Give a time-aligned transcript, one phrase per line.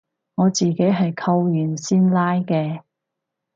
[0.33, 2.81] 我自己係扣完先拉嘅